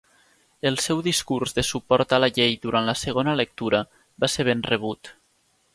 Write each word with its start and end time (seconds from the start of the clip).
El 0.69 0.79
seu 0.85 1.03
discurs 1.07 1.53
de 1.57 1.65
suport 1.67 2.15
a 2.17 2.19
la 2.25 2.31
llei 2.39 2.57
durant 2.65 2.89
la 2.91 2.99
segona 3.05 3.39
lectura 3.45 3.83
va 4.25 4.35
ser 4.37 4.49
ben 4.53 4.65
rebut. 4.73 5.17